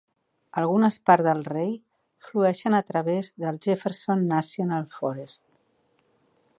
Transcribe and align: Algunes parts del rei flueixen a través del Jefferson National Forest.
Algunes 0.59 0.95
parts 1.09 1.27
del 1.27 1.43
rei 1.49 1.75
flueixen 2.29 2.77
a 2.79 2.81
través 2.89 3.31
del 3.45 3.61
Jefferson 3.67 4.27
National 4.33 4.89
Forest. 4.99 5.47